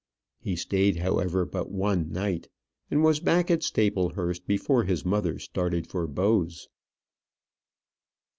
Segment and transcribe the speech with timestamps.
[0.39, 2.49] He stayed, however, but one night,
[2.89, 6.67] and was back at Staplehurst before his mother started for Bowes.